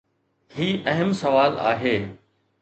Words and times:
هي 0.51 0.87
اهم 0.91 1.13
سوال 1.13 1.57
آهي. 1.59 2.15